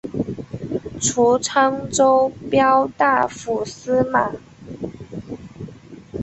[0.99, 4.31] 除沧州骠大府司马。